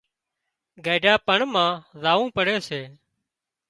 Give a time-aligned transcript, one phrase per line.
[0.85, 2.81] گئيڍا پڻ مان زاوون پڙي سي